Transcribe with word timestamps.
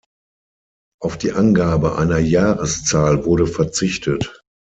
Auf 0.99 1.15
die 1.19 1.31
Angabe 1.31 1.95
einer 1.95 2.17
Jahreszahl 2.17 3.23
wurde 3.23 3.45
verzichtet. 3.45 4.43